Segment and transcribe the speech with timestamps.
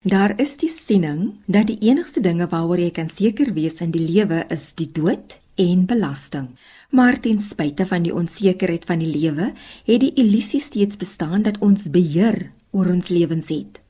[0.00, 4.00] Daar is die siening dat die enigste dinge waaroor jy kan seker wees in die
[4.00, 6.46] lewe is die dood en belasting.
[6.88, 9.50] Maar ten spyte van die onsekerheid van die lewe,
[9.84, 13.82] het die illusie steeds bestaan dat ons beheer oor ons lewens het.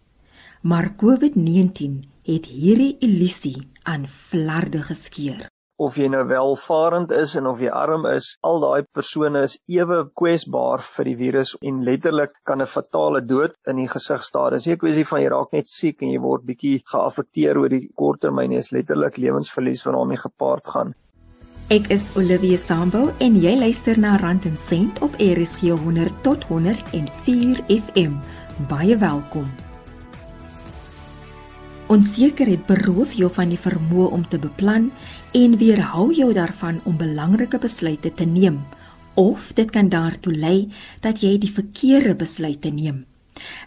[0.66, 5.46] Maar COVID-19 het hierdie illusie aan flarde geskeur
[5.80, 10.02] of jy nou welvarend is en of jy arm is, al daai persone is ewe
[10.20, 14.50] kwesbaar vir die virus en letterlik kan 'n fatale dood in die gesig staar.
[14.50, 17.68] Dis nie 'n kwessie van jy raak net siek en jy word bietjie geaffekteer oor
[17.68, 20.94] die korttermyn, dis letterlik lewensverlies wat daarmee gepaard gaan.
[21.70, 26.44] Ek is Olivia Sambo en jy luister na Rand en Sent op RSG 100 tot
[26.44, 28.18] 104 FM.
[28.68, 29.69] Baie welkom.
[31.90, 34.92] Onsekerheid beroof jou van die vermoë om te beplan
[35.34, 38.60] en weerhou jou daarvan om belangrike besluite te neem
[39.18, 40.68] of dit kan daartoe lei
[41.02, 43.02] dat jy die verkeerde besluite neem.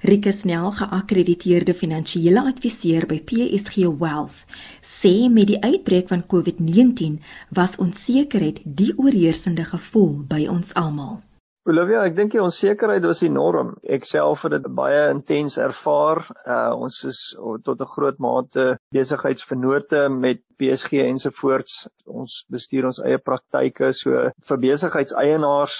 [0.07, 4.45] Rika Snell, geakkrediteerde finansiële adviseur by PSG Wealth,
[4.79, 7.19] sê met die uitbreek van COVID-19
[7.51, 11.19] was onsekerheid die oorheersende gevoel by ons almal.
[11.71, 13.69] Olivia, ek dink die onsekerheid was enorm.
[13.95, 16.19] Ek self het dit baie intens ervaar.
[16.43, 17.19] Uh ons is
[17.67, 18.65] tot 'n groot mate
[18.97, 21.77] besigheidsvennote met PSG ensovoorts.
[22.05, 23.93] Ons bestuur ons eie praktyke.
[24.01, 25.77] So vir besigheidseienaars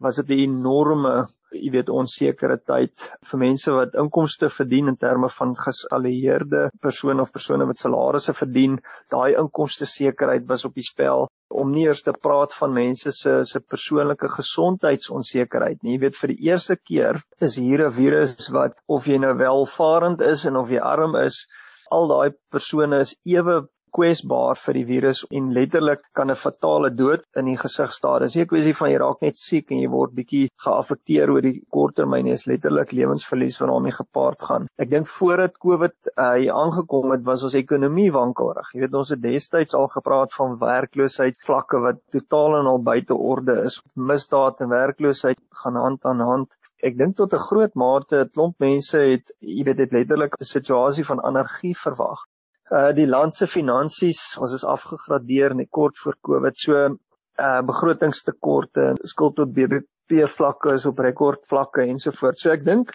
[0.00, 1.14] was dit 'n enorme,
[1.52, 7.32] jy weet, onsekere tyd vir mense wat inkomste verdien in terme van gesalieerde persone of
[7.32, 8.78] persone wat salarisse verdien.
[9.12, 11.28] Daai inkomste sekerheid was op die spel
[11.62, 15.96] om nie eers te praat van mense se se persoonlike gesondheidsonsekerheid nie.
[15.96, 20.20] Jy weet vir die eerste keer is hier 'n virus wat of jy nou welvarend
[20.20, 21.46] is en of jy arm is,
[21.90, 27.22] al daai persone is ewe kwesbaar vir die virus en letterlik kan 'n fatale dood
[27.40, 28.20] in die gesig staar.
[28.20, 31.42] Dis nie 'n kwessie van jy raak net siek en jy word bietjie geaffekteer oor
[31.42, 34.68] die korttermyn nie, is letterlik lewensverlies wat daarmee gepaard gaan.
[34.78, 38.72] Ek dink voordat COVID uh, hier aangekom het, was ons ekonomie wankelrig.
[38.74, 43.14] Jy weet ons het destyds al gepraat van werkloosheid vlakke wat totaal en al buite
[43.14, 43.80] orde is.
[43.96, 46.56] Misdaad en werkloosheid gaan hand aan hand.
[46.82, 50.44] Ek dink tot 'n groot mate 'n klomp mense het, jy weet, dit letterlik 'n
[50.44, 52.26] situasie van anargie verwag
[52.70, 56.58] uh die land se finansies, ons is afgegradeer net kort voor Covid.
[56.58, 62.44] So uh begrotingstekorte, skuld tot BBP vlakke is op rekordvlakke ensovoorts.
[62.44, 62.94] So ek dink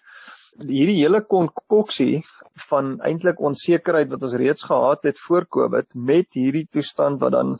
[0.55, 2.23] hierdie hele konkoksie
[2.69, 7.55] van eintlik onsekerheid wat ons reeds gehad het voor Covid met hierdie toestand wat dan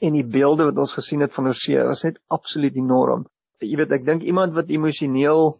[0.00, 3.26] en die beelde wat ons gesien het van Oorsee was net absoluut enorm.
[3.62, 5.52] Jy weet, ek dink iemand wat emosioneel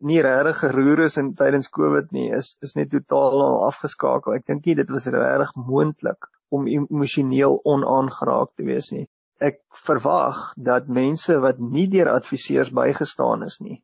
[0.00, 4.36] nie regtig geroer is in tydens Covid nie is is net totaal al afgeskakel.
[4.38, 9.06] Ek dink nie dit was regtig moontlik om emosioneel onaangeraak te wees nie.
[9.40, 10.40] Ek verwag
[10.70, 13.78] dat mense wat nie deur adviseurs bygestaan is nie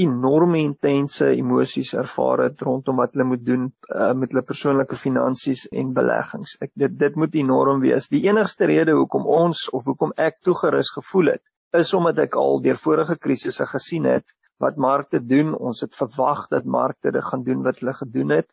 [0.00, 5.66] enorme intense emosies ervaar het rondom wat hulle moet doen uh, met hulle persoonlike finansies
[5.82, 6.56] en beleggings.
[6.64, 8.08] Ek dit dit moet enorm wees.
[8.12, 11.44] Die enigste rede hoekom ons of hoekom ek toegerus gevoel het,
[11.76, 15.54] is omdat ek al deur vorige krisisse gesien het wat markte doen.
[15.56, 18.50] Ons het verwag dat markte dit gaan doen wat hulle gedoen het.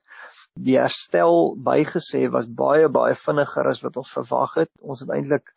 [0.58, 4.72] Die herstel bygesê was baie baie vinniger as wat ons verwag het.
[4.82, 5.52] Ons het eintlik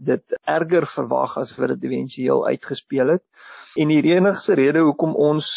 [0.00, 3.24] dit erger verwag as wat dit éventueel uitgespeel het.
[3.76, 5.50] En die enigste rede hoekom ons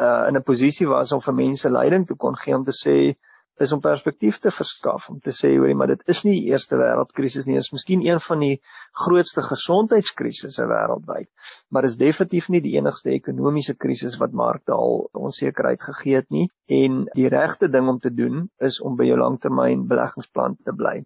[0.00, 3.14] uh, in 'n posisie was om vir mense leiding te kon gee om te sê
[3.60, 6.78] is om perspektief te verskaf om te sê hoorie maar dit is nie die eerste
[6.80, 8.54] wêreldkrisis nie, dit is miskien een van die
[9.02, 11.28] grootste gesondheidskrisisse wêreldwyd,
[11.68, 16.46] maar is definitief nie die enigste ekonomiese krisis wat markte al onsekerheid gegee het nie
[16.80, 21.00] en die regte ding om te doen is om by jou langtermyn beleggingsplan te bly.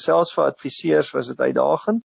[0.00, 2.04] Selfs vir adviseurs was dit uitdagend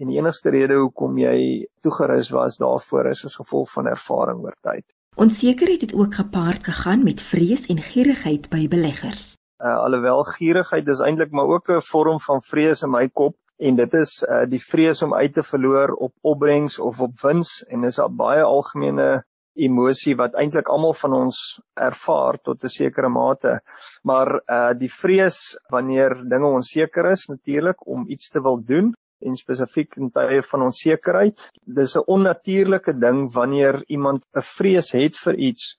[0.00, 1.36] en die enigste rede hoekom jy
[1.84, 4.86] toegerus was daarvoor is as gevolg van ervaring oor tyd.
[5.16, 9.36] Onsekerheid het ook gepaard gegaan met vrees en gierigheid by beleggers.
[9.62, 13.74] Uh, alhoewel gierigheid is eintlik maar ook 'n vorm van vrees in my kop en
[13.74, 17.80] dit is uh, die vrees om uit te verloor op opbrengs of op wins en
[17.80, 19.24] dis 'n baie algemene
[19.54, 23.60] emosie wat eintlik almal van ons ervaar tot 'n sekere mate.
[24.02, 28.94] Maar uh die vrees wanneer dinge onseker is natuurlik om iets te wil doen
[29.24, 31.48] en spesifiek in tye van onsekerheid.
[31.78, 35.74] Dis 'n onnatuurlike ding wanneer iemand 'n vrees het vir iets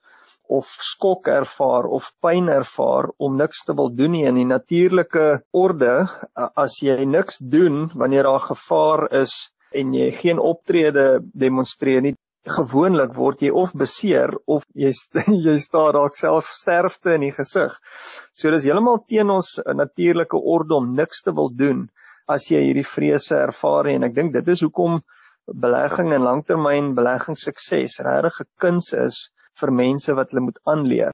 [0.47, 5.25] of skok ervaar of pyn ervaar om niks te wil doen nie in die natuurlike
[5.51, 5.94] orde
[6.65, 9.33] as jy niks doen wanneer daar gevaar is
[9.74, 12.15] en jy geen optrede demonstreer nie
[12.45, 14.91] gewoonlik word jy of beseer of jy
[15.48, 17.74] jy staar dalk self sterfte in die gesig.
[18.38, 21.88] So dis heeltemal teen ons natuurlike orde om niks te wil doen
[22.27, 25.00] as jy hierdie vrese ervaar en ek dink dit is hoekom
[25.66, 29.30] belegging en langtermyn beleggingssukses regtig 'n kuns is
[29.60, 31.12] vir mense wat hulle moet aanleer.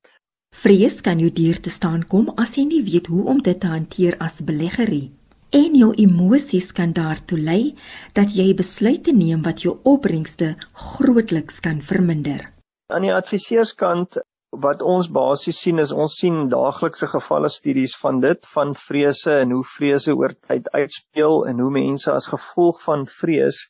[0.51, 3.67] Vrees kan jou duur te staan kom as jy nie weet hoe om dit te
[3.67, 5.11] hanteer as belegger nie.
[5.51, 7.75] En jou emosies kan daartoe lei
[8.13, 12.51] dat jy besluite neem wat jou opbrengste grootliks kan verminder.
[12.91, 14.17] Aan die adviseurskant
[14.51, 19.53] wat ons basies sien is ons sien daaglikse gevalle studies van dit van vrese en
[19.55, 23.61] hoe vrese oor tyd uitspeel en hoe mense as gevolg van vrees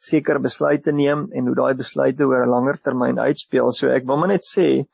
[0.00, 3.70] sekere besluite neem en hoe daai besluite oor 'n langer termyn uitspeel.
[3.72, 4.86] So ek wil maar net sê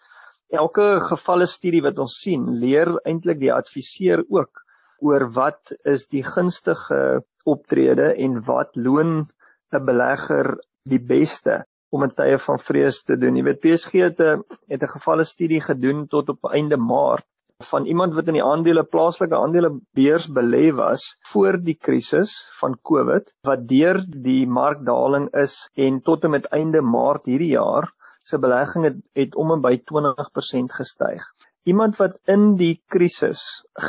[0.50, 4.64] elke gevalle studie wat ons sien, leer eintlik die adviseur ook
[5.00, 9.26] oor wat is die gunstige optrede en wat loon
[9.72, 13.36] 'n belegger die beste om in tye van vrees te doen.
[13.36, 17.26] Jy weet PSG het 'n het 'n gevalle studie gedoen tot op einde Maart
[17.70, 22.78] van iemand wat in die aandele plaaslike aandele beurs belê was voor die krisis van
[22.90, 27.90] COVID wat deur die markdaling is en tot en met einde Maart hierdie jaar
[28.22, 31.24] se belegging het, het om en by 20% gestyg.
[31.68, 33.40] Iemand wat in die krisis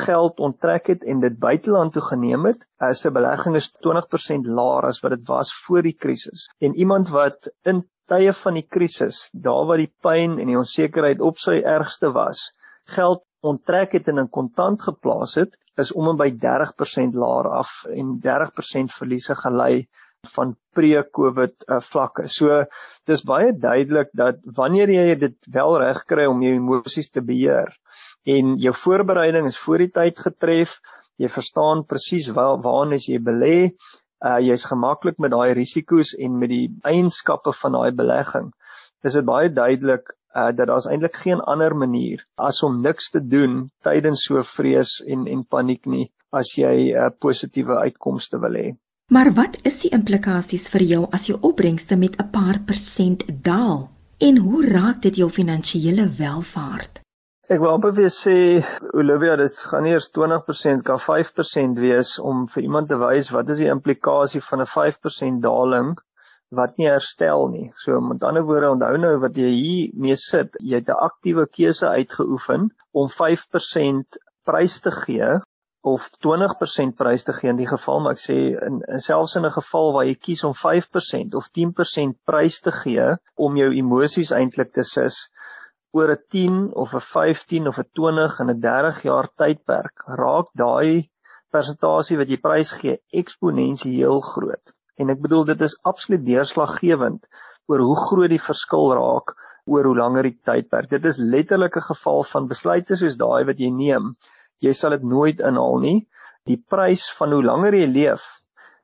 [0.04, 2.66] geld onttrek het en dit buiteland toe geneem het,
[2.98, 6.48] sy belegging is 20% laer as wat dit was voor die krisis.
[6.60, 7.80] En iemand wat in
[8.12, 12.50] tye van die krisis, daar waar die pyn en die onsekerheid op sy ergste was,
[12.92, 17.70] geld onttrek het en in kontant geplaas het, is om en by 30% laer af
[17.88, 19.86] en 30% verliese gelei
[20.30, 22.28] van pre-COVID uh, vlakke.
[22.30, 22.62] So
[23.10, 27.72] dis baie duidelik dat wanneer jy dit wel reg kry om jou emosies te beheer
[28.34, 30.76] en jou voorbereiding is voor die tyd getref,
[31.18, 33.56] jy verstaan presies waar waarna jy belê,
[34.22, 38.52] uh, jy's gemaklik met daai risiko's en met die eienskappe van daai belegging.
[39.02, 43.24] Dis dit baie duidelik uh, dat daar's eintlik geen ander manier as om niks te
[43.26, 48.54] doen tydens so vrees en en paniek nie as jy 'n uh, positiewe uitkomste wil
[48.62, 48.70] hê.
[49.12, 53.90] Maar wat is die implikasies vir jou as jou opbrengste met 'n paar persent daal?
[54.28, 57.00] En hoe raak dit jou finansiële welvaart?
[57.48, 58.64] Ek wil amper weer sê
[58.94, 63.48] Olivia, dit gaan nie eers 20% kan 5% wees om vir iemand te wys wat
[63.48, 65.92] is die implikasie van 'n 5% daling
[66.48, 67.70] wat nie herstel nie.
[67.76, 71.46] So met ander woorde, onthou nou wat jy hier mee sit, jy het 'n aktiewe
[71.46, 75.42] keuse uitgeoefen om 5% prys te gee
[75.82, 79.46] of 20% prys te gee in die geval maar ek sê in, in selfs in
[79.46, 84.30] 'n geval waar jy kies om 5% of 10% prys te gee om jou emosies
[84.30, 85.16] eintlik te sis
[85.92, 90.54] oor 'n 10 of 'n 15 of 'n 20 en 'n 30 jaar tydperk raak
[90.54, 91.10] daai
[91.52, 94.72] persentasie wat jy prys gee eksponensieel groot.
[95.00, 97.26] En ek bedoel dit is absoluut deurslaggewend
[97.70, 99.34] oor hoe groot die verskil raak
[99.66, 100.88] oor hoe langer die tydperk.
[100.90, 104.14] Dit is letterlik 'n geval van besluite soos daai wat jy neem
[104.62, 105.98] jy sal dit nooit inhaal nie.
[106.48, 108.24] Die prys van hoe langer jy leef,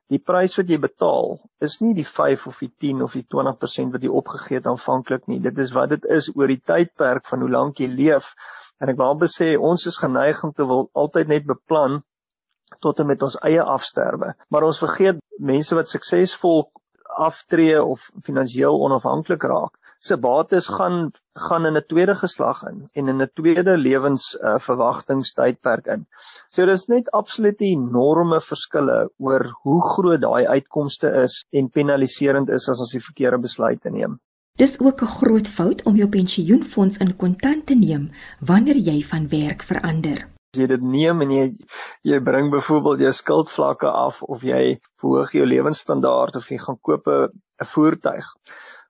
[0.09, 3.93] die prys wat jy betaal, is nie die 5 of die 10 of die 20%
[3.95, 5.39] wat jy opgegee het aanvanklik nie.
[5.43, 8.31] Dit is wat dit is oor die tydperk van hoe lank jy leef.
[8.81, 11.99] En ek wil amper sê ons is geneig om te wil altyd net beplan
[12.83, 14.33] tot en met ons eie afsterwe.
[14.49, 16.67] Maar ons vergeet mense wat suksesvol
[17.19, 21.11] aftree of finansiëel onafhanklik raak, se bates gaan
[21.47, 26.07] gaan in 'n tweede geslag in en in 'n tweede lewensverwagtingstydperk uh, in.
[26.47, 32.69] So dis net absoluut enorme verskille oor hoe groot daai uitkomste is en penaliserend is
[32.69, 34.17] as ons die verkeerde besluite neem.
[34.57, 39.27] Dis ook 'n groot fout om jou pensioenfonds in kontant te neem wanneer jy van
[39.27, 41.43] werk verander as jy dit neem en jy
[42.09, 47.07] jy bring byvoorbeeld jou skuldvlakke af of jy verhoog jou lewensstandaard of jy gaan koop
[47.07, 48.25] 'n voertuig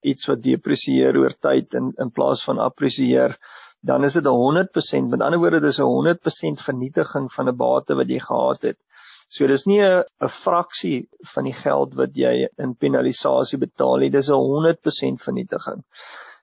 [0.01, 3.35] iets wat depresieer oor tyd in in plaas van appresieer
[3.81, 7.95] dan is dit 'n 100% met ander woorde dis 'n 100% vernietiging van 'n bate
[7.95, 8.79] wat jy gehad het.
[9.29, 14.29] So dis nie 'n fraksie van die geld wat jy in penalisasie betaal nie, dis
[14.29, 15.83] 'n 100% vernietiging.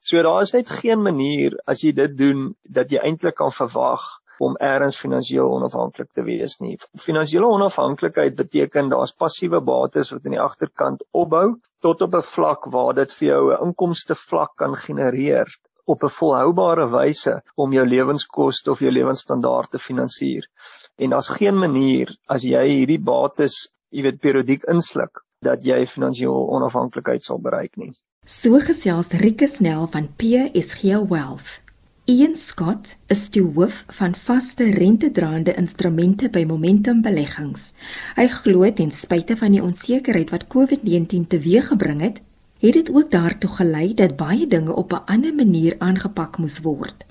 [0.01, 4.03] So daar is net geen manier as jy dit doen dat jy eintlik kan verwag
[4.38, 6.76] om eers finansiëel onafhanklik te wees nie.
[7.00, 11.47] Finansiële onafhanklikheid beteken daar's passiewe bates wat aan die agterkant opbou
[11.85, 15.47] tot op 'n vlak waar dit vir jou 'n inkomste vlak kan genereer
[15.85, 20.49] op 'n volhoubare wyse om jou lewenskoste of jou lewensstandaard te finansier.
[20.97, 26.50] En daar's geen manier as jy hierdie bates, jy weet, periodiek insluk dat jy finansiële
[26.57, 27.93] onafhanklikheid sal bereik nie.
[28.25, 31.65] So gesels Rieke Snell van PSG Wealth.
[32.07, 37.73] Ian Scott is die hoof van vaste rentedraande instrumente by Momentum Beleggings.
[38.15, 42.21] Hy glo ten spyte van die onsekerheid wat COVID-19 teweeggebring het,
[42.63, 47.03] het dit ook daartoe gelei dat baie dinge op 'n ander manier aangepak moes word.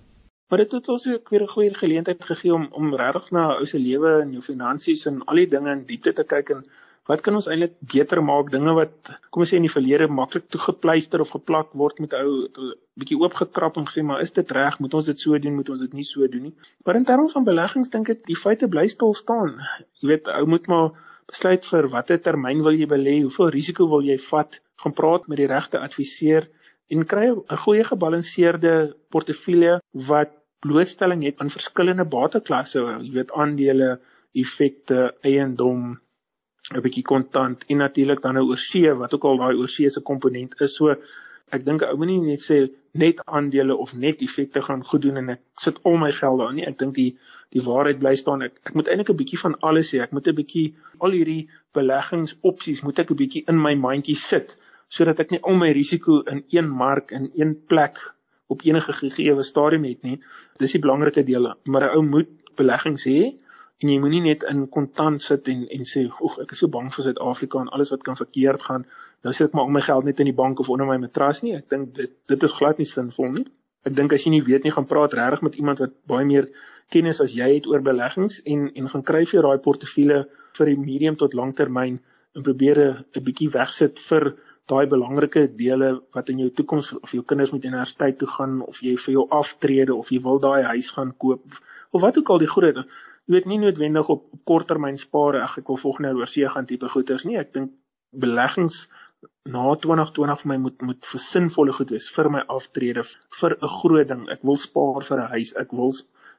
[0.48, 3.66] Maar dit het ons ook weer 'n goeie geleentheid gegee om om regtig na ou
[3.66, 6.64] se lewe en jou finansies en al die dinge in diepte te kyk en
[7.10, 8.50] wat kan ons eintlik beter maak?
[8.54, 12.26] Dinge wat kom ons sê in die verlede maklik toegepleister of geplak word met 'n
[12.26, 14.80] ou bietjie oopgekrap en gesê maar is dit reg?
[14.80, 15.56] Moet ons dit so doen?
[15.56, 16.56] Moet ons dit nie so doen nie?
[16.86, 19.60] Maar in terme van beleggings dink ek die feite bly stil staan.
[20.02, 20.92] Jy weet ou moet maar
[21.28, 25.38] besluit vir watter termyn wil jy belê hoeveel risiko wil jy vat gaan praat met
[25.42, 26.48] die regte adviseur
[26.94, 28.74] en kry 'n goeie gebalanseerde
[29.10, 30.32] portefeulje wat
[30.66, 33.90] blootstelling het aan verskillende bateklasse jy weet aandele
[34.44, 36.00] effekte eiendom
[36.74, 40.56] 'n bietjie kontant en natuurlik dan nou oorsee wat ook al daai oorsee se komponent
[40.66, 40.76] is.
[40.76, 40.96] So
[41.56, 42.58] ek dink ou moenie net sê
[42.94, 46.56] net aandele of net effekte gaan goed doen en ek sit al my geld daarin
[46.56, 46.66] nie.
[46.66, 47.12] Ek dink die
[47.54, 48.42] die waarheid bly staan.
[48.42, 50.02] Ek ek moet eintlik 'n bietjie van alles sê.
[50.02, 54.58] Ek moet 'n bietjie al hierdie beleggingsopsies moet ek 'n bietjie in my mandjie sit
[54.90, 57.98] sodat ek nie al my risiko in een mark in een plek
[58.48, 60.20] op enige gegee stadium het nie.
[60.60, 61.54] Dis die belangrike deel.
[61.66, 63.36] Maar 'n ou moet beleggings hê
[63.84, 66.88] en jy moenie net in kontant sit en en sê oek ek is so bang
[66.94, 68.86] vir Suid-Afrika en alles wat kan verkeerd gaan
[69.26, 71.42] nou sit ek maar al my geld net in die bank of onder my matras
[71.42, 71.56] nie.
[71.58, 73.46] Ek dink dit dit is glad nie sinvol nie.
[73.86, 76.50] Ek dink as jy nie weet nie gaan praat regtig met iemand wat baie meer
[76.94, 80.26] kennis as jy het oor beleggings en en gaan kry vir daai portefeulje
[80.58, 81.98] vir die medium tot langtermyn
[82.36, 84.36] en probeer 'n bietjie wegsit vir
[84.70, 88.82] daai belangrike dele wat in jou toekoms of jou kinders moet universiteit toe gaan of
[88.82, 91.44] jy vir jou aftrede of jy wil daai huis gaan koop
[91.92, 92.86] of wat ook al die groot
[93.26, 96.68] jy weet nie noodwendig op, op korttermyn spaar ag ek wil volgende oor see gaan
[96.70, 97.38] tipe goeders nie.
[97.42, 97.72] Ek dink
[98.26, 98.84] beleggings
[99.56, 103.06] na 2020 vir my moet moet vir sinvolle goed wees vir my aftrede
[103.40, 104.28] vir 'n groot ding.
[104.36, 105.56] Ek wil spaar vir 'n huis.
[105.64, 105.92] Ek wil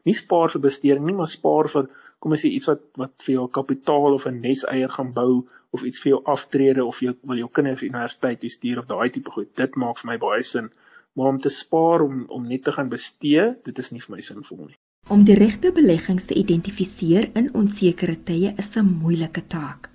[0.07, 1.91] nie spaar vir besteding nie maar spaar vir
[2.21, 5.45] kom ons sê iets wat wat vir jou kapitaal of 'n nes eier gaan bou
[5.73, 9.31] of iets vir jou aftrede of jy wil jou kinders universiteit stuur of daai tipe
[9.31, 9.55] goed.
[9.57, 10.71] Dit maak vir my baie sin.
[11.17, 14.21] Maar om te spaar om om net te gaan bestee dit is nie vir my
[14.21, 19.87] sinvol nie Om die regte beleggings te identifiseer in onsekere tye is 'n moeilike taak.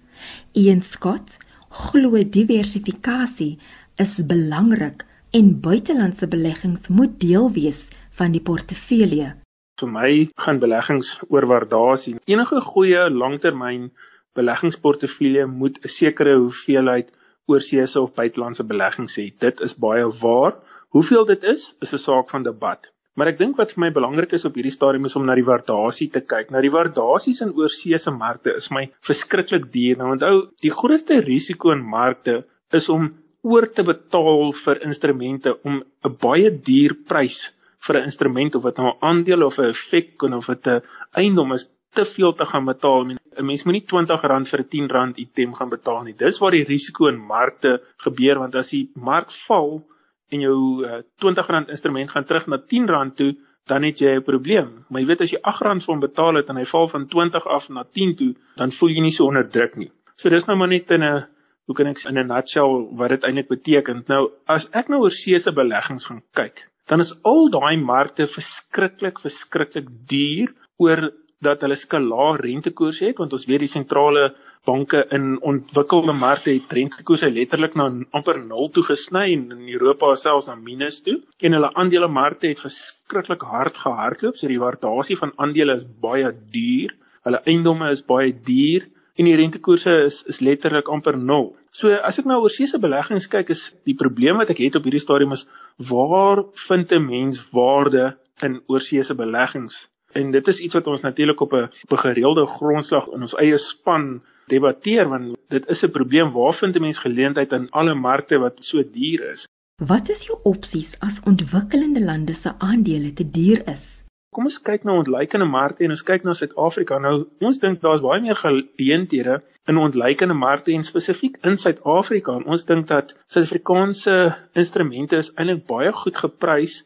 [0.56, 1.38] Ian Scott
[1.70, 3.58] glo diversifikasie
[4.04, 5.04] is belangrik
[5.34, 7.82] en buitelandse beleggings moet deel wees
[8.20, 9.36] van die portefeulje.
[9.82, 12.16] Vir my gaan beleggings oor waardasie.
[12.26, 13.92] Enige goeie langtermyn
[14.40, 17.12] beleggingsportefeulje moet 'n sekere hoeveelheid
[17.48, 19.28] oorseese of buitelandse beleggings hê.
[19.40, 20.56] Dit is baie waar.
[20.96, 22.91] Hoeveel dit is, is 'n saak van debat.
[23.20, 25.48] Maar ek dink wat vir my belangrik is op hierdie stadium is om na die
[25.48, 26.52] waardasie te kyk.
[26.54, 29.98] Nou die waardasies in oorseese markte is my verskriklik duur.
[30.00, 33.10] Nou onthou, die grootste risiko in markte is om
[33.44, 37.50] oor te betaal vir instrumente om 'n baie duur prys
[37.88, 40.82] vir 'n instrument of wat nou 'n aandeel of 'n effek of wat 'n
[41.22, 43.06] eiendom is te veel te gaan betaal.
[43.06, 46.14] 'n Mens moenie R20 vir 'n R10 item gaan betaal nie.
[46.14, 49.84] Dis waar die risiko in markte gebeur want as die mark val,
[50.32, 53.32] en jou uh, R20 instrument gaan terug na R10 toe,
[53.70, 54.86] dan het jy 'n probleem.
[54.90, 57.48] Maar jy weet as jy R8 vir hom betaal het en hy val van 20
[57.48, 59.92] af na 10 toe, dan voel jy nie so onderdruk nie.
[60.16, 61.28] So dis nou maar net in 'n
[61.68, 64.04] hoe kan ek in 'n nutshell wat dit eintlik beteken.
[64.08, 68.28] Nou as ek nou oor see se beleggings gaan kyk, dan is al daai markte
[68.28, 71.12] verskriklik verskriklik duur oor
[71.42, 74.30] dat hulle skalaar rentekoerse het want ons weet die sentrale
[74.70, 80.14] banke in ontwikkelde markte het rentekoerse letterlik na amper 0 toe gesny en in Europa
[80.22, 81.18] selfs na minus toe.
[81.42, 84.38] En hulle aandelemarkte het verskriklik hard gehardloop.
[84.38, 86.94] So die waardasie van aandele is baie duur.
[87.26, 88.86] Hulle eiendomme is baie duur
[89.18, 91.50] en die rentekoerse is is letterlik amper 0.
[91.74, 94.78] So as ek nou oor see se beleggings kyk is die probleem wat ek het
[94.78, 95.48] op hierdie stadium is
[95.90, 99.88] waar vind 'n mens waarde in oorsee se beleggings?
[100.14, 103.36] En dit is iets wat ons natuurlik op 'n op 'n gereelde grondslag in ons
[103.36, 107.94] eie span debatteer want dit is 'n probleem waar vind 'n mens geleentheid in alle
[107.94, 109.48] markte wat so duur is.
[109.82, 114.04] Wat is jou opsies as ontwikkelende lande se aandele te duur is?
[114.32, 117.00] Kom ons kyk na ontleikende markte en ons kyk na Suid-Afrika.
[117.00, 122.38] Nou, ons dink daar's baie meer geleenthede in ontleikende markte en spesifiek in Suid-Afrika.
[122.46, 124.14] Ons dink dat Suid-Afrikaanse
[124.54, 126.78] instrumente is eintlik baie goed geprys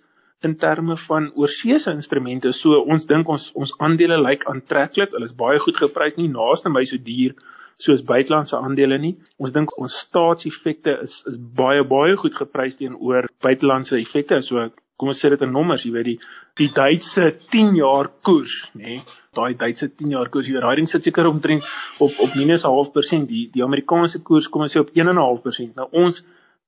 [0.43, 2.51] in terme van oorseese instrumente.
[2.53, 5.13] So ons dink ons ons aandele lyk aantreklik.
[5.15, 7.35] Hulle is baie goed geprys, nie naaste by so duur
[7.81, 9.13] soos buitelandse aandele nie.
[9.41, 14.41] Ons dink ons staatseffekte is is baie baie goed geprys teenoor buitelandse effekte.
[14.41, 16.17] So kom ons sê dit in nommers, jy weet die
[16.55, 19.01] die Duitse 10 jaar koers, nê?
[19.35, 21.67] Daai Duitse 10 jaar koers, die riding sit seker omtrent
[21.99, 23.27] op op minus 'n half persent.
[23.27, 25.75] Die die Amerikaanse koers kom ons sê op 1.5%.
[25.75, 26.23] Nou ons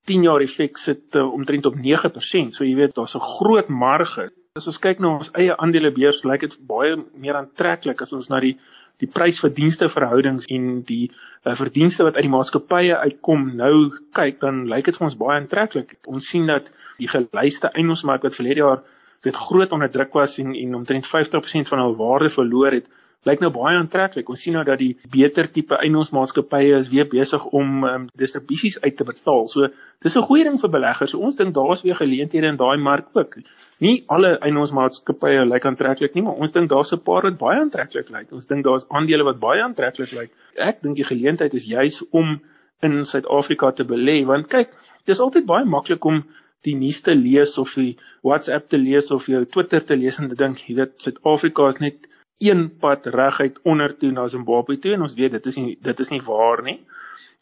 [0.07, 2.55] 10 jaar effek sit uh, omtrent op 9%.
[2.55, 4.29] So jy weet daar's 'n groot marge.
[4.55, 8.39] As ons kyk na ons eie aandelebeurs, lyk dit baie meer aantreklik as ons na
[8.39, 8.57] die
[8.97, 11.11] die prys-verdienste verhoudings en die
[11.45, 15.37] uh, verdienste wat uit die maatskappye uitkom nou kyk, dan lyk dit vir ons baie
[15.37, 15.97] aantreklik.
[16.07, 18.81] Ons sien dat die gelyste eiendomsmark wat verlede jaar
[19.21, 22.89] weet groot onder druk was en en omtrent 50% van hul waarde verloor het,
[23.25, 24.29] lyk nou baie aantreklik.
[24.29, 28.97] Ons sien nou dat die beter tipe eiendomsmaatskappye is weer besig om um, distribusies uit
[28.97, 29.47] te betaal.
[29.47, 29.67] So
[30.03, 31.11] dis 'n goeie ding vir beleggers.
[31.11, 33.37] So, ons dink daar's weer geleenthede in daai mark ook.
[33.79, 38.09] Nie alle eiendomsmaatskappye lyk aantreklik nie, maar ons dink daar's 'n paar wat baie aantreklik
[38.09, 38.31] lyk.
[38.31, 40.31] Ons dink daar's aandele wat baie aantreklik lyk.
[40.55, 42.39] Ek dink die geleentheid is juis om
[42.81, 44.69] in Suid-Afrika te belê want kyk,
[45.05, 46.23] dis altyd baie maklik om
[46.65, 50.29] die nuus te lees of die WhatsApp te lees of jou Twitter te lees en
[50.29, 52.07] te dink, jy weet, Suid-Afrika is net
[52.39, 55.99] een pad reguit onder toe na Zimbabwe toe en ons weet dit is nie dit
[55.99, 56.79] is nie waar nie.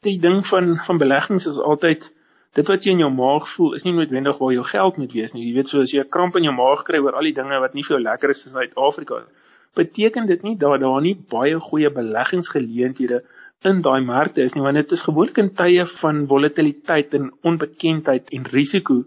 [0.07, 2.11] Die ding van van beleggings is altyd
[2.55, 5.33] dit wat jy in jou maag voel is nie noodwendig waar jou geld moet wees
[5.33, 5.47] nie.
[5.47, 7.59] Jy weet so as jy 'n kramp in jou maag kry oor al die dinge
[7.59, 9.25] wat nie vir jou lekker is in Suid-Afrika,
[9.75, 13.23] beteken dit nie dat daar nie baie goeie beleggingsgeleenthede
[13.63, 18.29] in daai markte is nie want dit is gewoonlik in tye van volatiliteit en onbekendheid
[18.37, 19.03] en risiko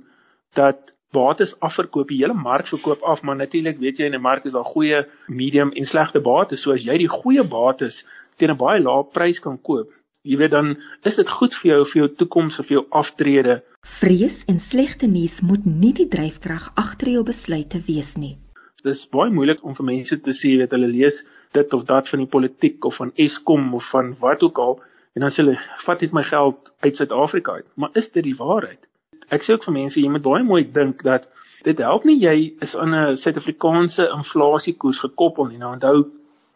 [0.54, 4.45] dat bates afverkoop, die hele mark verkoop af, maar natuurlik weet jy in 'n mark
[4.45, 6.62] is daar goeie, medium en slegte bates.
[6.62, 8.05] So as jy die goeie bates
[8.37, 9.88] teen 'n baie lae prys kan koop,
[10.23, 13.62] jy weet dan is dit goed vir jou vir jou toekoms of vir jou aftrede.
[13.83, 18.38] Vrees en slegte nuus moet nie die dryfkrag agter jou besluite wees nie.
[18.83, 22.09] Dit is baie moeilik om vir mense te sê dat hulle lees dit of dat
[22.09, 24.81] van die politiek of van Eskom of van wat ook al
[25.15, 27.67] en dan sê hulle vat net my geld uit Suid-Afrika uit.
[27.75, 28.88] Maar is dit die waarheid?
[29.30, 31.28] Ek sê ook vir mense jy moet baie mooi dink dat
[31.64, 35.58] dit help nie jy is aan 'n Suid-Afrikaanse inflasiekoers gekoppel nie.
[35.58, 36.11] Nou onthou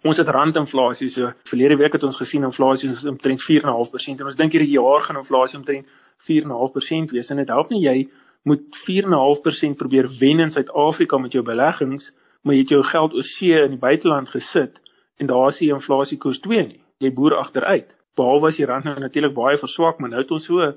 [0.04, 4.36] ons het randinflasie so verlede week het ons gesien inflasie is omtrent 4.5% en ons
[4.36, 5.86] dink hierdie jaar gaan inflasie omtrent
[6.30, 8.08] 4.5% wees en dit help nie jy
[8.42, 12.10] moet 4.5% probeer wen in Suid-Afrika met jou beleggings,
[12.42, 14.80] maar jy het jou geld oor see in die buiteland gesit
[15.18, 16.80] en daar is die inflasiekoers 2 nie.
[16.98, 17.94] Jy boer agteruit.
[18.18, 20.72] Behalwe as die rand nou natuurlik baie verswak, maar nou het ons so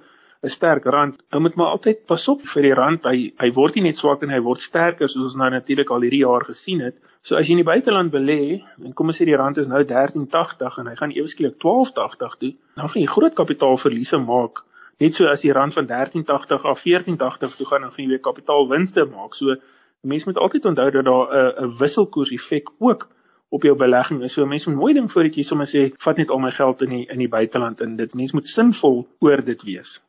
[0.45, 1.17] 'n sterk rand.
[1.33, 3.03] Ou moet maar altyd pas op vir die rand.
[3.03, 6.05] Hy hy word nie net swak en hy word sterker soos ons nou natuurlik al
[6.05, 6.95] hierdie jaar gesien het.
[7.25, 9.81] So as jy in die buiteland belê, en kom ons sê die rand is nou
[9.83, 14.61] 13.80 en hy gaan eweskielik 12.80 toe, dan gaan jy groot kapitaalverliese maak.
[15.01, 18.23] Net so as die rand van 13.80 af 14.80 toe gaan, dan gaan jy weer
[18.29, 19.33] kapitaalwinste maak.
[19.33, 19.57] So
[20.05, 23.07] mense moet altyd onthou dat daar 'n 'n wisselkoers effek ook
[23.49, 24.33] op jou belegging is.
[24.33, 26.89] So mense moet mooi ding voordat jy sommer sê vat net al my geld in
[26.89, 27.95] die in die buiteland in.
[27.97, 30.00] Dit mense moet sinvol oor dit wees.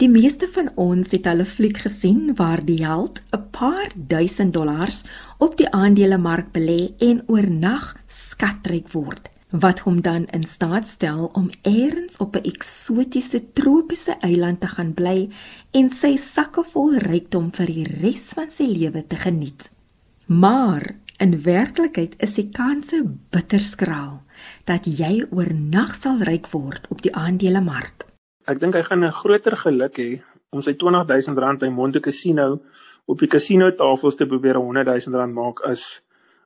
[0.00, 5.04] Die meeste van ons het hulle fliek gesien waar die held 'n paar duisend dollars
[5.38, 11.50] op die aandelemark belê en oornag skatryk word, wat hom dan in staat stel om
[11.62, 15.28] eers op 'n eksotiese tropiese eiland te gaan bly
[15.70, 19.70] en sy sakke vol rykdom vir die res van sy lewe te geniet.
[20.26, 24.22] Maar in werklikheid is die kanse bitter skraal
[24.64, 28.09] dat jy oornag sal ryk word op die aandelemark.
[28.48, 30.22] Ek dink hy gaan 'n groter geluk hê
[30.52, 32.60] om sy 20000 rand by Monte Casino
[33.06, 36.00] op die casino tafels te probeer 100000 rand maak as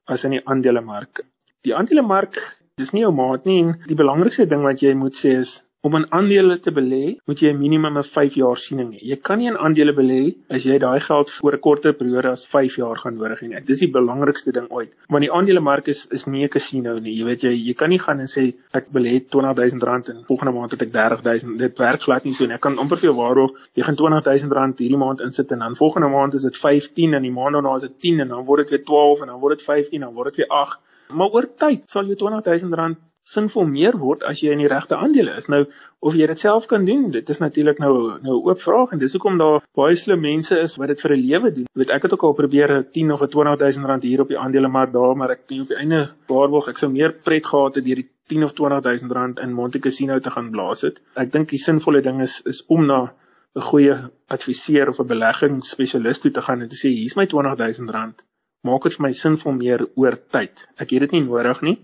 [0.07, 1.21] as in die aandelemark.
[1.65, 2.37] Die aandelemark
[2.77, 5.99] dis nie jou maat nie en die belangrikste ding wat jy moet sê is Om
[5.99, 9.01] in aandele te belê, moet jy 'n minimum van 5 jaar siening hê.
[9.11, 12.47] Jy kan nie in aandele belê as jy daai geld vir 'n korter periode as
[12.47, 13.61] 5 jaar gaan nodig hê nie.
[13.61, 14.94] Dis die belangrikste ding ooit.
[15.11, 17.14] Want die aandelemark is is nie 'n casino nie.
[17.18, 20.53] Jy weet jy jy kan nie gaan en sê ek belê 20000 rand en volgende
[20.57, 21.59] maand het ek 30000.
[21.59, 22.55] Dit werk glad nie so nie.
[22.55, 25.77] Ek kan amper vir jou waarop jy gaan 20000 rand hierdie maand insit en dan
[25.77, 28.61] volgende maand is dit 15 en die maand daarna is dit 10 en dan word
[28.62, 30.79] dit weer 12 en dan word dit 15 en dan word dit weer 8.
[31.12, 34.97] Maar oor tyd sal jou 20000 rand sinvol meer word as jy in die regte
[34.97, 35.49] aandele is.
[35.49, 35.65] Nou
[36.05, 38.99] of jy dit self kan doen, dit is natuurlik nou nou 'n oop vraag en
[38.99, 41.67] dis hoekom daar baie slim mense is wat dit vir 'n lewe doen.
[41.75, 44.29] Jy weet ek het ook al probeer 'n 10 of 'n 20000 rand hier op
[44.29, 47.85] die aandelemark daar, maar ek op die einde waarborg ek sou meer pret gehad het
[47.85, 51.01] deur die 10 of 20000 rand in Monte Casino te gaan blaas het.
[51.17, 53.13] Ek dink die sinvolle ding is is om na
[53.57, 53.97] 'n goeie
[54.29, 58.25] adviseur of 'n beleggingsspesialis toe te gaan en te sê hier's my 20000 rand.
[58.65, 60.67] Maak dit vir my sinvol meer oor tyd.
[60.77, 61.79] Ek het dit nie nodig nie.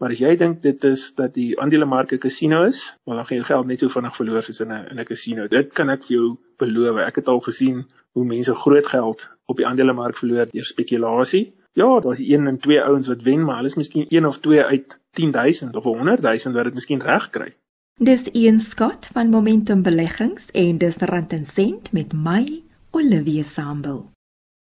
[0.00, 3.44] Maar as jy dink dit is dat die aandelemark 'n casino is, dan gaan jy
[3.44, 5.46] geld net so vinnig verloor soos in 'n in 'n casino.
[5.46, 6.96] Dit kan ek vir jou beloof.
[6.96, 11.52] Ek het al gesien hoe mense groot geld op die aandelemark verloor deur spekulasie.
[11.72, 14.62] Ja, daar's een en twee ouens wat wen, maar hulle is miskien een of twee
[14.62, 17.52] uit 10000 of 100000 wat dit miskien reg kry.
[17.98, 24.10] Dis een skat van Momentum Beleggings en dis Rand en Sent met my Olivia Sambul.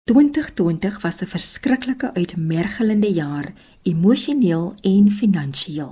[0.03, 3.53] 2020 was 'n verskriklike uitmergelende jaar
[3.85, 5.91] emosioneel en finansiëel.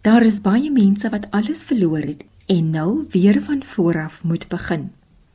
[0.00, 4.48] Daar is baie mense wat alles verloor het en nou weer van voor af moet
[4.48, 4.88] begin.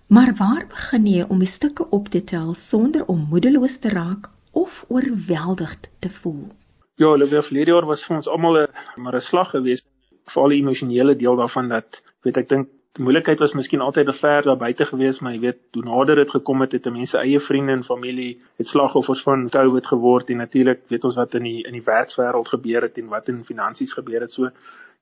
[0.08, 4.30] Maar waar begin jy om die stukke op te tel sonder om moedeloos te raak
[4.52, 6.48] of oorweldig te voel?
[6.96, 9.86] Ja, hulle weer verlede jaar was vir ons almal 'n 'n slag geweest,
[10.26, 14.46] veral die emosionele deel daarvan dat weet ek dink Die moeilikheid was miskien altyd ver
[14.46, 17.74] daar buite gewees, maar jy weet, hoe nader dit gekom het, het mense eie vriende
[17.74, 21.74] en familie het slagoffers van COVID geword en natuurlik weet ons wat in die in
[21.74, 24.36] die werkswêreld gebeur het en wat in finansies gebeur het.
[24.36, 24.52] So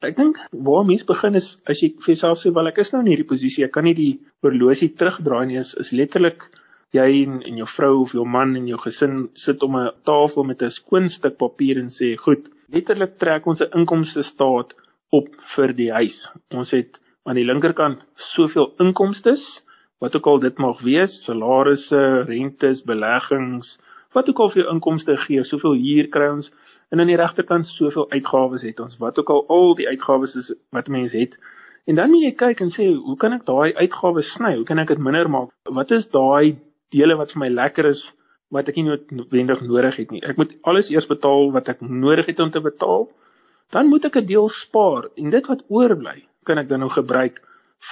[0.08, 3.02] ek dink waar mense begin is as jy vir jouself sê, "Wel, ek is nou
[3.04, 6.48] in hierdie posisie, ek kan nie die horlosie terugdraai nie." Is is letterlik
[6.94, 10.46] jy en, en jou vrou of jou man en jou gesin sit om 'n tafel
[10.46, 14.76] met 'n skoon stuk papier en sê, "Goed, letterlik trek ons 'n inkomste staat
[15.12, 15.28] op
[15.58, 16.30] vir die huis.
[16.56, 19.62] Ons het aan die linkerkant soveel inkomstes,
[20.02, 23.78] wat ook al dit mag wees, salarisse, rentes, beleggings,
[24.16, 26.50] wat ook al vir jou inkomste gee, soveel huur kry ons
[26.92, 30.52] en aan die regterkant soveel uitgawes het ons, wat ook al al die uitgawes is
[30.76, 31.38] wat 'n mens het.
[31.88, 34.56] En dan moet jy kyk en sê, hoe kan ek daai uitgawes sny?
[34.56, 35.50] Hoe kan ek dit minder maak?
[35.64, 36.58] Wat is daai
[36.92, 38.12] dele wat vir my lekker is
[38.52, 40.22] wat ek nie noodwendig nodig het nie.
[40.28, 43.08] Ek moet alles eers betaal wat ek nodig het om te betaal
[43.72, 47.42] dan moet ek 'n deel spaar en dit wat oorbly kan ek dan nou gebruik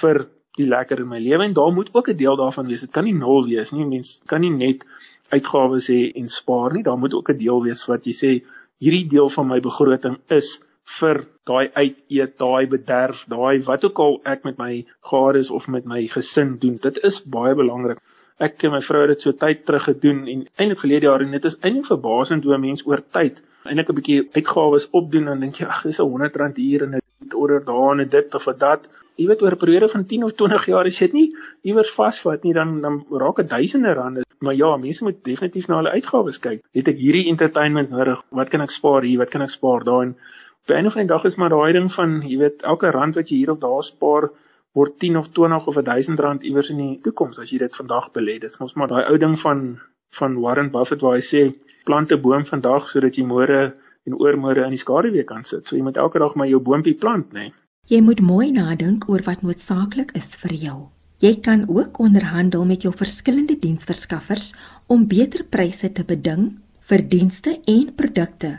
[0.00, 0.26] vir
[0.58, 2.80] die lekker in my lewe en daar moet ook 'n deel daarvan wees.
[2.80, 3.86] Dit kan nie nul wees nie.
[3.86, 4.84] Mens kan nie net
[5.30, 6.82] uitgawes hê en spaar nie.
[6.82, 8.30] Daar moet ook 'n deel wees wat jy sê
[8.78, 10.60] hierdie deel van my begroting is
[10.98, 15.68] vir daai uit eet, daai bederf, daai wat ook al ek met my gades of
[15.68, 16.76] met my gesin doen.
[16.76, 17.98] Dit is baie belangrik.
[18.38, 21.30] Ek en my vrou het dit so tyd terug gedoen en eintlik verlede jaar en
[21.30, 25.60] dit is eintlik verbasend hoe mense oor tyd eintlik 'n bietjie uitgawes opdoen en dink
[25.60, 28.88] jy ag dis 'n 100 rand hier en 'n order daar en dit of dat.
[29.16, 31.90] Jy weet oor 'n periode van 10 of 20 jaar as jy dit nie iewers
[31.94, 34.24] vasvat nie dan dan raak dit duisende rande.
[34.38, 36.62] Maar ja mense moet definitief na hulle uitgawes kyk.
[36.72, 38.22] Het ek hierdie entertainment nodig?
[38.30, 39.18] Wat kan ek spaar hier?
[39.18, 40.02] Wat kan ek spaar daar?
[40.02, 40.16] En
[40.62, 43.28] op 'n of 'n dag is maar daai ding van jy weet elke rand wat
[43.28, 44.30] jy hier of daar spaar
[44.72, 48.12] word 10 of 20 of 1000 rand iewers in die toekoms as jy dit vandag
[48.12, 48.38] belê.
[48.38, 49.80] Dis mos maar daai ou ding van
[50.18, 51.42] van Warren Buffett waar hy sê
[51.90, 53.74] plant 'n boom vandag sodat jy môre
[54.06, 55.66] en oormôre in die skaduwee kan sit.
[55.66, 57.50] So jy moet elke dag maar jou boontjie plant, né?
[57.50, 57.52] Nee.
[57.90, 60.78] Jy moet mooi nadink oor wat noodsaaklik is vir jou.
[61.20, 64.54] Jy kan ook onderhandel met jou verskillende diensverskaffers
[64.86, 66.44] om beter pryse te beding
[66.88, 68.52] vir dienste en produkte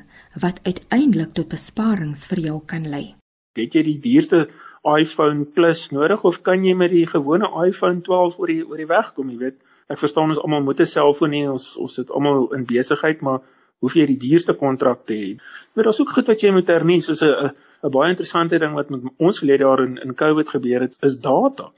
[0.43, 3.15] wat uiteindelik tot besparings vir jou kan lei.
[3.55, 4.49] Het jy die duurste
[4.83, 8.91] iPhone Plus nodig of kan jy met die gewone iPhone 12 oor die oor die
[8.91, 9.57] weg kom, jy weet?
[9.91, 13.41] Ek verstaan ons almal moet 'n selfoon hê, ons ons sit almal in besigheid, maar
[13.81, 15.29] hoef jy die duurste kontrak te hê.
[15.75, 17.51] Maar daar's ook goed wat jy moet hernie, soos 'n
[17.83, 21.19] 'n baie interessante ding wat met ons verlede jaar in in COVID gebeur het, is
[21.19, 21.71] data.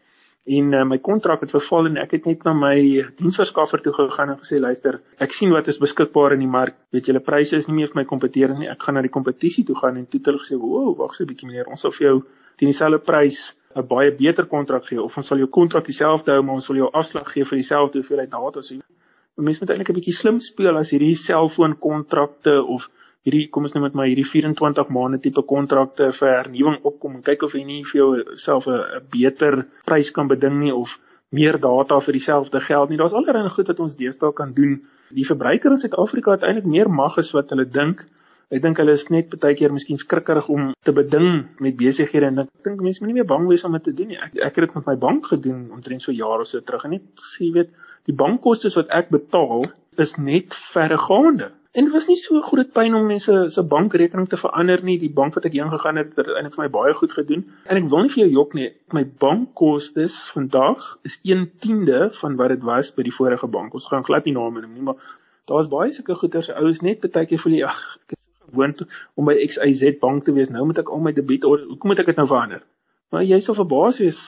[0.43, 2.75] En uh, my kontrak het verval en ek het net na my
[3.15, 6.75] diensverskaffer toe gegaan en gesê luister, ek sien wat is beskikbaar in die mark.
[6.91, 8.67] Weet julle pryse is nie meer vir my kompeteerend nie.
[8.67, 11.23] Ek gaan na die kompetisie toe gaan en toe het hulle gesê, "Wow, wag so
[11.23, 12.17] 'n bietjie meneer, ons sal vir jou
[12.57, 16.43] teen dieselfde prys 'n baie beter kontrak gee of ons sal jou kontrak dieselfde hou
[16.43, 18.75] maar ons sal jou afslag gee vir dieselfde hoeveelheid data so.
[19.37, 22.89] Mense moet eintlik 'n bietjie slim speel as hierdie selfoon kontrakte of
[23.25, 27.23] hierdie kom ons noem dit maar hierdie 24 maande tipe kontrakte vir hernuwing opkom en
[27.23, 30.99] kyk of jy nie vir jouself 'n beter prys kan beding nie of
[31.33, 32.97] meer data vir dieselfde geld nie.
[32.97, 34.83] Daar's allerlei goed wat ons deesdae kan doen.
[35.09, 38.05] Die verbruiker in Suid-Afrika het eintlik meer mag as wat hulle dink.
[38.51, 42.43] Ek dink hulle is net baie keer miskien skrikkerig om te beding met besighede en
[42.45, 44.19] ek dink mense moet nie meer bang wees om dit te doen nie.
[44.19, 47.07] Ek ek het dit met my bank gedoen omtrent so jare so terug en net
[47.23, 47.73] gesê weet
[48.09, 51.53] die bankkoste wat ek betaal is net verregaande.
[51.73, 54.99] En dit was nie so groot pyn om mense se bankrekening te verander nie.
[55.01, 57.47] Die bank wat ek heen gegaan het, het eintlik vir my baie goed gedoen.
[57.65, 62.53] En ek wil nie vir jou jok nie, my bankkoste vandag is 1/10de van wat
[62.53, 63.73] dit was by die vorige bank.
[63.73, 65.01] Ons gaan glad nie name noem nie, maar
[65.49, 66.51] daar's baie sulke goeders.
[66.53, 68.22] Ouers net baie keer voel jy ag, ek is
[68.53, 68.85] gewoond
[69.19, 70.53] om by XYZ bank te wees.
[70.53, 71.65] Nou moet ek al my debiet hoor.
[71.73, 72.63] Hoekom moet ek dit nou verander?
[73.13, 74.23] Maar jy sal verbaas wees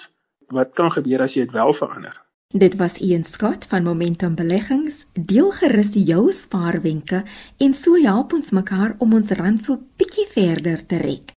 [0.54, 2.18] wat kan gebeur as jy dit wel verander.
[2.56, 5.06] Dit was Ian Scott van Momentum Beleggings.
[5.14, 7.24] Deel gerus jou spaarwenke
[7.58, 11.35] en so help ons mekaar om ons rand so bietjie verder te rek.